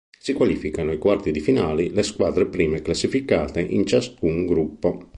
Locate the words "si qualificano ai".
0.17-0.97